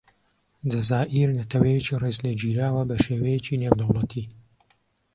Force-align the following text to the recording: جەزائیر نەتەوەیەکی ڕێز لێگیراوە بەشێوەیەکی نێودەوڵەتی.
جەزائیر 0.71 1.29
نەتەوەیەکی 1.37 1.99
ڕێز 2.01 2.17
لێگیراوە 2.25 2.83
بەشێوەیەکی 2.89 3.59
نێودەوڵەتی. 3.61 4.25